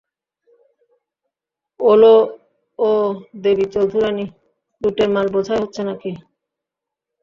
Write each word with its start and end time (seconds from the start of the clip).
ওলো, 1.79 2.15
ও 2.79 2.89
দেবীচৌধুরানী, 3.43 4.25
লুটের 4.81 5.09
মাল 5.15 5.27
বোঝাই 5.33 5.59
হচ্ছে 5.63 5.81
নাকি? 5.89 6.11